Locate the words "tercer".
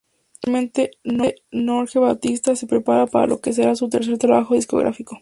3.87-4.17